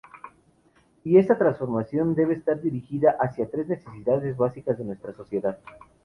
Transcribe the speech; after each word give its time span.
Y 1.03 1.17
está 1.19 1.37
transformación 1.37 2.15
debe 2.15 2.33
estar 2.33 2.59
dirigida 2.59 3.17
hacia 3.19 3.51
tres 3.51 3.67
necesidades 3.67 4.35
básicas 4.35 4.79
de 4.79 4.85
nuestra 4.85 5.13
sociedad. 5.13 5.59